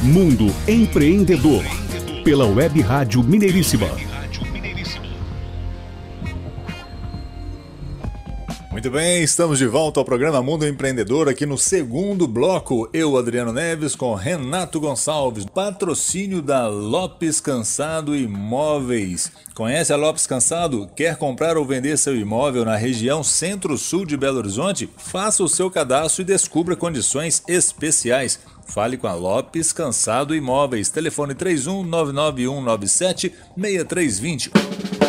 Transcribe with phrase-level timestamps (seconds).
[0.00, 1.64] Mundo Empreendedor,
[2.22, 3.88] pela Web Rádio Mineiríssima.
[8.70, 12.88] Muito bem, estamos de volta ao programa Mundo Empreendedor aqui no segundo bloco.
[12.92, 19.32] Eu, Adriano Neves, com Renato Gonçalves, patrocínio da Lopes Cansado Imóveis.
[19.52, 20.88] Conhece a Lopes Cansado?
[20.94, 24.88] Quer comprar ou vender seu imóvel na região centro-sul de Belo Horizonte?
[24.96, 28.38] Faça o seu cadastro e descubra condições especiais.
[28.68, 30.90] Fale com a Lopes Cansado Imóveis.
[30.90, 35.07] Telefone 31 99197 6320.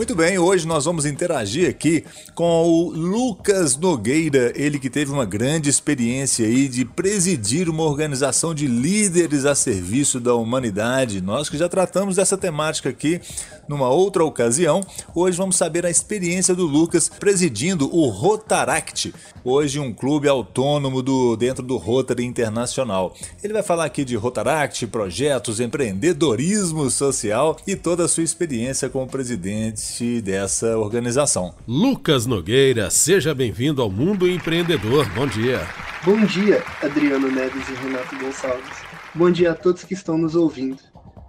[0.00, 5.26] Muito bem, hoje nós vamos interagir aqui com o Lucas Nogueira, ele que teve uma
[5.26, 11.20] grande experiência aí de presidir uma organização de líderes a serviço da humanidade.
[11.20, 13.20] Nós que já tratamos dessa temática aqui
[13.68, 14.80] numa outra ocasião,
[15.14, 19.12] hoje vamos saber a experiência do Lucas presidindo o Rotaract,
[19.44, 23.14] hoje um clube autônomo do dentro do Rotary Internacional.
[23.44, 29.06] Ele vai falar aqui de Rotaract, projetos, empreendedorismo social e toda a sua experiência como
[29.06, 29.89] presidente
[30.22, 31.54] dessa organização.
[31.66, 35.08] Lucas Nogueira, seja bem-vindo ao Mundo Empreendedor.
[35.10, 35.66] Bom dia.
[36.04, 38.78] Bom dia, Adriano Neves e Renato Gonçalves.
[39.14, 40.78] Bom dia a todos que estão nos ouvindo.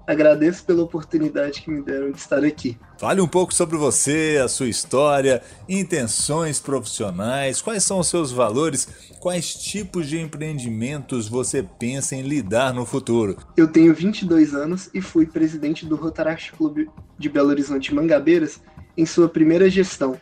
[0.05, 2.77] Agradeço pela oportunidade que me deram de estar aqui.
[2.97, 8.87] Fale um pouco sobre você, a sua história, intenções profissionais, quais são os seus valores,
[9.19, 13.37] quais tipos de empreendimentos você pensa em lidar no futuro.
[13.55, 18.59] Eu tenho 22 anos e fui presidente do Rotaract Clube de Belo Horizonte Mangabeiras
[18.97, 20.19] em sua primeira gestão,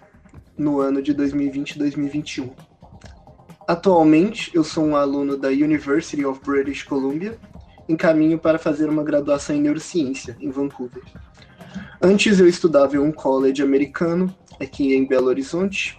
[0.58, 2.50] no ano de 2020-2021.
[3.68, 7.38] Atualmente, eu sou um aluno da University of British Columbia
[7.90, 11.04] em caminho para fazer uma graduação em neurociência em Vancouver.
[12.00, 15.98] Antes eu estudava em um college americano aqui em Belo Horizonte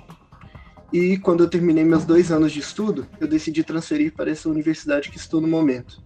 [0.93, 5.11] e quando eu terminei meus dois anos de estudo, eu decidi transferir para essa universidade
[5.11, 6.03] que estou no momento.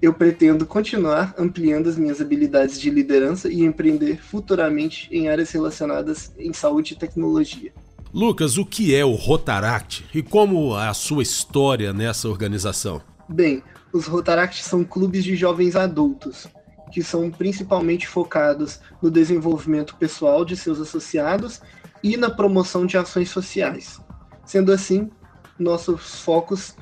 [0.00, 6.32] Eu pretendo continuar ampliando as minhas habilidades de liderança e empreender futuramente em áreas relacionadas
[6.38, 7.72] em saúde e tecnologia.
[8.12, 13.15] Lucas, o que é o Rotaract e como a sua história nessa organização?
[13.28, 16.46] Bem, os Rotaract são clubes de jovens adultos,
[16.92, 21.60] que são principalmente focados no desenvolvimento pessoal de seus associados
[22.02, 24.00] e na promoção de ações sociais.
[24.44, 25.10] Sendo assim,
[25.58, 26.76] nossos focos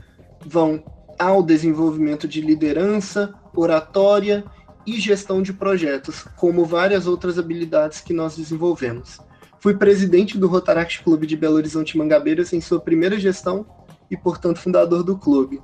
[0.44, 0.84] vão
[1.18, 4.44] ao desenvolvimento de liderança, oratória
[4.86, 9.18] e gestão de projetos, como várias outras habilidades que nós desenvolvemos.
[9.60, 13.64] Fui presidente do Rotaract Clube de Belo Horizonte Mangabeiras em sua primeira gestão
[14.10, 15.62] e, portanto, fundador do clube.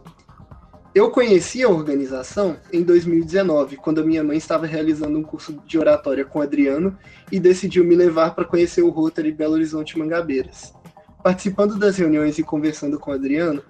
[0.93, 5.79] Eu conheci a organização em 2019, quando a minha mãe estava realizando um curso de
[5.79, 6.99] oratória com o Adriano
[7.31, 10.75] e decidiu me levar para conhecer o Rotary Belo Horizonte Mangabeiras.
[11.23, 13.63] Participando das reuniões e conversando com o Adriano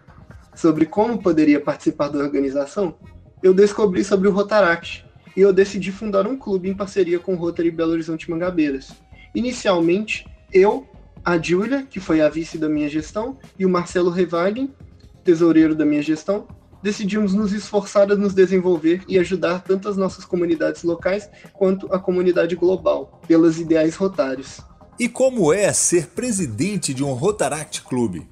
[0.54, 2.96] sobre como poderia participar da organização,
[3.42, 5.04] eu descobri sobre o Rotaract
[5.36, 8.92] e eu decidi fundar um clube em parceria com o Rotary Belo Horizonte Mangabeiras.
[9.34, 10.88] Inicialmente, eu,
[11.22, 14.74] a Júlia, que foi a vice da minha gestão, e o Marcelo Revagen,
[15.22, 16.48] tesoureiro da minha gestão,
[16.82, 21.98] decidimos nos esforçar a nos desenvolver e ajudar tanto as nossas comunidades locais quanto a
[21.98, 24.60] comunidade global, pelos ideais rotários.
[24.98, 28.28] E como é ser presidente de um Rotaract Clube?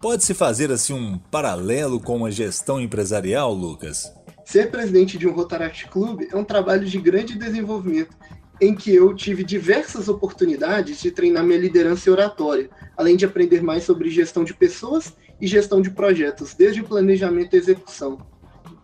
[0.00, 4.12] Pode-se fazer assim um paralelo com uma gestão empresarial, Lucas?
[4.44, 8.14] Ser presidente de um Rotaract Clube é um trabalho de grande desenvolvimento,
[8.60, 13.62] em que eu tive diversas oportunidades de treinar minha liderança e oratória, além de aprender
[13.62, 18.18] mais sobre gestão de pessoas e gestão de projetos, desde o planejamento e execução.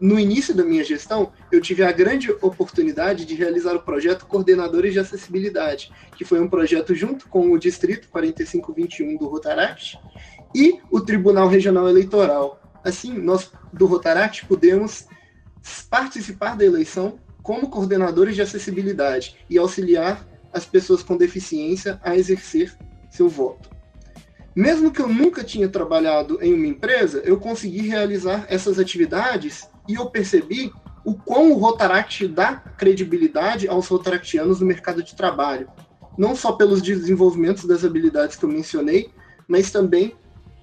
[0.01, 4.95] No início da minha gestão, eu tive a grande oportunidade de realizar o projeto Coordenadores
[4.95, 9.99] de Acessibilidade, que foi um projeto junto com o Distrito 4521 do Rotaract
[10.55, 12.61] e o Tribunal Regional Eleitoral.
[12.83, 15.07] Assim, nós do Rotaract pudemos
[15.91, 22.75] participar da eleição como coordenadores de acessibilidade e auxiliar as pessoas com deficiência a exercer
[23.11, 23.71] seu voto.
[24.55, 29.95] Mesmo que eu nunca tinha trabalhado em uma empresa, eu consegui realizar essas atividades e
[29.95, 30.73] eu percebi
[31.05, 35.69] o quão o Rotaract dá credibilidade aos rotaractianos no mercado de trabalho.
[36.19, 39.11] Não só pelos desenvolvimentos das habilidades que eu mencionei,
[39.49, 40.15] mas também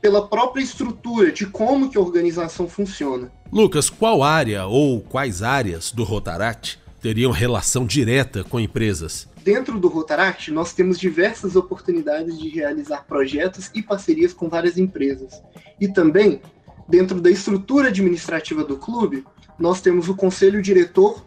[0.02, 3.32] pela própria estrutura de como que a organização funciona.
[3.52, 9.28] Lucas, qual área ou quais áreas do Rotaract teriam relação direta com empresas?
[9.48, 15.42] Dentro do Rotaract, nós temos diversas oportunidades de realizar projetos e parcerias com várias empresas.
[15.80, 16.42] E também,
[16.86, 19.24] dentro da estrutura administrativa do clube,
[19.58, 21.26] nós temos o conselho diretor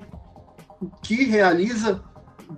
[1.02, 2.04] que realiza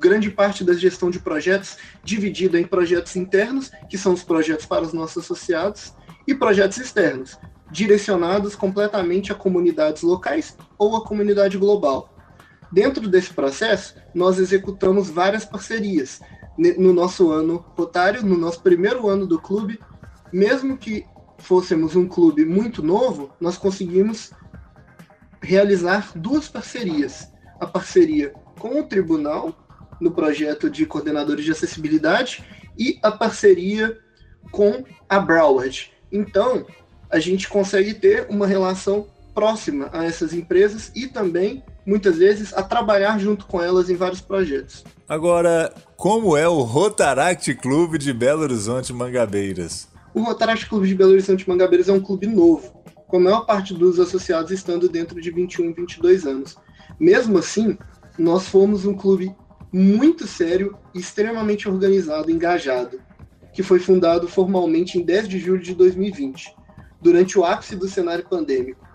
[0.00, 4.82] grande parte da gestão de projetos dividida em projetos internos, que são os projetos para
[4.82, 5.94] os nossos associados,
[6.26, 7.38] e projetos externos,
[7.70, 12.12] direcionados completamente a comunidades locais ou a comunidade global.
[12.72, 16.20] Dentro desse processo, nós executamos várias parcerias.
[16.56, 19.78] No nosso ano rotário, no nosso primeiro ano do clube,
[20.32, 21.04] mesmo que
[21.38, 24.30] fôssemos um clube muito novo, nós conseguimos
[25.40, 27.30] realizar duas parcerias.
[27.60, 29.54] A parceria com o tribunal,
[30.00, 32.44] no projeto de coordenadores de acessibilidade,
[32.78, 33.98] e a parceria
[34.50, 35.92] com a Broward.
[36.10, 36.66] Então,
[37.10, 42.62] a gente consegue ter uma relação próxima a essas empresas e também, muitas vezes, a
[42.62, 44.84] trabalhar junto com elas em vários projetos.
[45.08, 49.88] Agora, como é o Rotaract Clube de Belo Horizonte Mangabeiras?
[50.14, 53.75] O Rotaract Clube de Belo Horizonte Mangabeiras é um clube novo, com a maior parte
[53.75, 56.56] dos associados estando dentro de 21, 22 anos.
[56.99, 57.76] Mesmo assim,
[58.19, 59.35] nós fomos um clube
[59.73, 63.00] muito sério, extremamente organizado, engajado,
[63.52, 66.55] que foi fundado formalmente em 10 de julho de 2020,
[67.00, 68.87] durante o ápice do cenário pandêmico.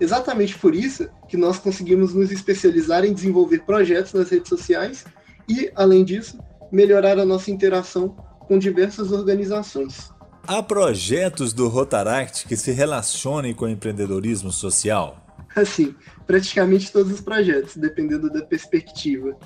[0.00, 5.04] Exatamente por isso que nós conseguimos nos especializar em desenvolver projetos nas redes sociais
[5.48, 6.38] e, além disso,
[6.70, 8.08] melhorar a nossa interação
[8.40, 10.10] com diversas organizações.
[10.46, 15.24] Há projetos do Rotaract que se relacionem com o empreendedorismo social?
[15.54, 15.94] Assim,
[16.26, 19.36] praticamente todos os projetos, dependendo da perspectiva.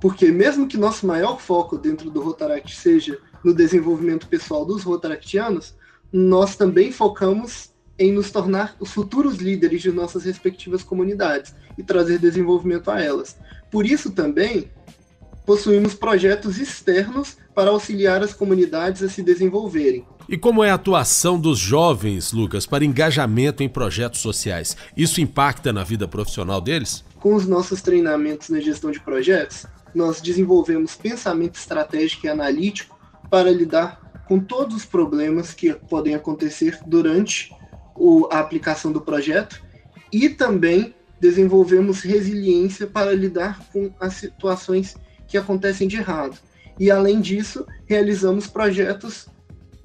[0.00, 5.74] Porque mesmo que nosso maior foco dentro do Rotaract seja no desenvolvimento pessoal dos Rotaractianos,
[6.12, 7.70] nós também focamos
[8.00, 13.36] em nos tornar os futuros líderes de nossas respectivas comunidades e trazer desenvolvimento a elas.
[13.70, 14.70] Por isso também
[15.44, 20.06] possuímos projetos externos para auxiliar as comunidades a se desenvolverem.
[20.26, 24.76] E como é a atuação dos jovens, Lucas, para engajamento em projetos sociais?
[24.96, 27.04] Isso impacta na vida profissional deles?
[27.16, 32.98] Com os nossos treinamentos na gestão de projetos, nós desenvolvemos pensamento estratégico e analítico
[33.28, 37.52] para lidar com todos os problemas que podem acontecer durante
[38.00, 39.62] o, a aplicação do projeto
[40.10, 44.96] e também desenvolvemos resiliência para lidar com as situações
[45.28, 46.38] que acontecem de errado.
[46.78, 49.28] E além disso, realizamos projetos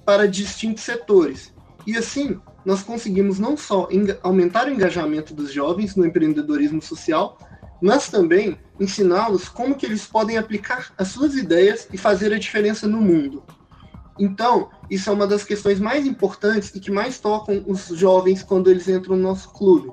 [0.06, 1.54] para distintos setores.
[1.86, 3.90] E assim, nós conseguimos não só
[4.24, 7.38] aumentar o engajamento dos jovens no empreendedorismo social,
[7.82, 12.88] mas também ensiná-los como que eles podem aplicar as suas ideias e fazer a diferença
[12.88, 13.44] no mundo.
[14.18, 18.70] Então, isso é uma das questões mais importantes e que mais tocam os jovens quando
[18.70, 19.92] eles entram no nosso clube.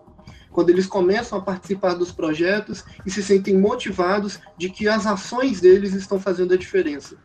[0.51, 5.61] Quando eles começam a participar dos projetos e se sentem motivados de que as ações
[5.61, 7.17] deles estão fazendo a diferença.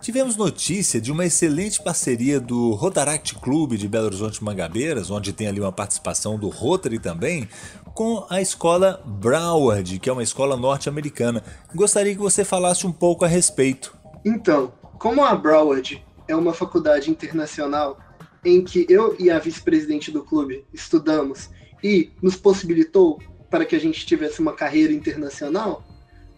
[0.00, 5.46] Tivemos notícia de uma excelente parceria do Rotaract Clube de Belo Horizonte Mangabeiras, onde tem
[5.46, 7.46] ali uma participação do Rotary também,
[7.94, 11.44] com a escola Broward, que é uma escola norte-americana.
[11.74, 13.94] Gostaria que você falasse um pouco a respeito.
[14.24, 17.98] Então, como a Broward é uma faculdade internacional
[18.44, 21.50] em que eu e a vice-presidente do clube estudamos
[21.82, 25.84] e nos possibilitou para que a gente tivesse uma carreira internacional,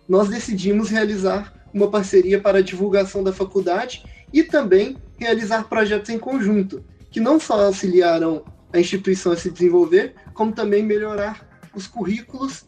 [0.09, 6.19] nós decidimos realizar uma parceria para a divulgação da faculdade e também realizar projetos em
[6.19, 12.65] conjunto, que não só auxiliaram a instituição a se desenvolver, como também melhorar os currículos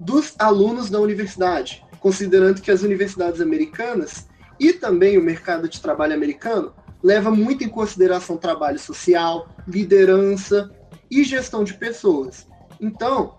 [0.00, 4.26] dos alunos da universidade, considerando que as universidades americanas
[4.58, 6.72] e também o mercado de trabalho americano
[7.02, 10.70] leva muito em consideração trabalho social, liderança
[11.10, 12.46] e gestão de pessoas.
[12.80, 13.36] Então,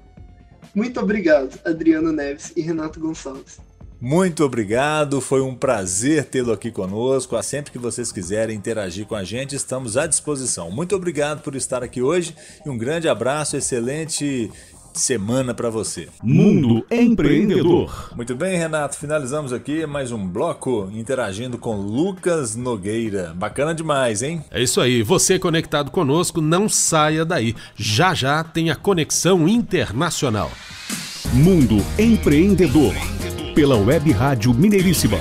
[0.75, 3.59] Muito obrigado, Adriano Neves e Renato Gonçalves.
[4.01, 7.41] Muito obrigado, foi um prazer tê-lo aqui conosco.
[7.43, 10.71] Sempre que vocês quiserem interagir com a gente, estamos à disposição.
[10.71, 12.35] Muito obrigado por estar aqui hoje
[12.65, 14.51] e um grande abraço, excelente
[14.93, 16.09] semana para você.
[16.23, 18.13] Mundo Empreendedor.
[18.15, 23.33] Muito bem, Renato, finalizamos aqui mais um bloco interagindo com Lucas Nogueira.
[23.35, 24.43] Bacana demais, hein?
[24.51, 25.03] É isso aí.
[25.03, 27.55] Você conectado conosco, não saia daí.
[27.77, 30.51] Já já tem a conexão internacional.
[31.33, 32.95] Mundo Empreendedor.
[33.57, 35.17] Pela Web Rádio Mineiríssima